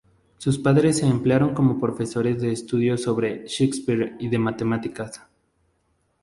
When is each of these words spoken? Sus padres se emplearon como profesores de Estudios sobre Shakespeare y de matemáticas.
Sus 0.39 0.57
padres 0.57 0.97
se 0.97 1.05
emplearon 1.05 1.53
como 1.53 1.79
profesores 1.79 2.41
de 2.41 2.51
Estudios 2.51 3.03
sobre 3.03 3.45
Shakespeare 3.45 4.15
y 4.17 4.29
de 4.29 4.39
matemáticas. 4.39 5.21